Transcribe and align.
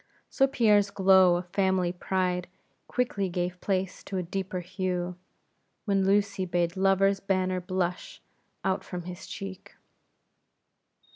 So 0.31 0.47
Pierre's 0.47 0.89
glow 0.89 1.35
of 1.35 1.47
family 1.49 1.91
pride 1.93 2.47
quickly 2.87 3.29
gave 3.29 3.61
place 3.61 4.03
to 4.05 4.17
a 4.17 4.23
deeper 4.23 4.61
hue, 4.61 5.15
when 5.85 6.07
Lucy 6.07 6.43
bade 6.43 6.75
love's 6.75 7.19
banner 7.19 7.59
blush 7.61 8.19
out 8.65 8.83
from 8.83 9.03
his 9.03 9.27
cheek. 9.27 9.75